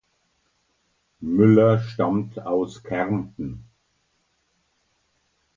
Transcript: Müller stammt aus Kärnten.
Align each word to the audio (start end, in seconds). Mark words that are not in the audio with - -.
Müller 1.19 1.77
stammt 1.79 2.39
aus 2.39 2.81
Kärnten. 2.81 3.65